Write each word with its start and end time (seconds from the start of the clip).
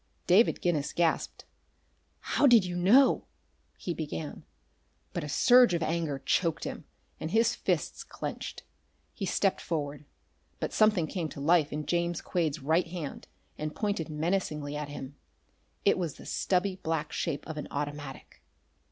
David 0.25 0.61
Guinness 0.61 0.93
gasped. 0.93 1.45
"How 2.21 2.47
did 2.47 2.65
you 2.65 2.75
know?" 2.75 3.25
he 3.77 3.93
began, 3.93 4.43
but 5.13 5.23
a 5.23 5.29
surge 5.29 5.75
of 5.75 5.83
anger 5.83 6.17
choked 6.25 6.63
him, 6.63 6.85
and 7.19 7.29
his 7.29 7.53
fists 7.53 8.03
clenched. 8.03 8.63
He 9.13 9.27
stepped 9.27 9.61
forward. 9.61 10.05
But 10.59 10.73
something 10.73 11.05
came 11.05 11.29
to 11.29 11.39
life 11.39 11.71
in 11.71 11.85
James 11.85 12.19
Quade's 12.19 12.63
right 12.63 12.87
hand 12.87 13.27
and 13.59 13.75
pointed 13.75 14.09
menacingly 14.09 14.75
at 14.75 14.89
him. 14.89 15.17
It 15.85 15.99
was 15.99 16.15
the 16.15 16.25
stubby 16.25 16.77
black 16.77 17.11
shape 17.13 17.45
of 17.45 17.57
an 17.57 17.67
automatic. 17.69 18.41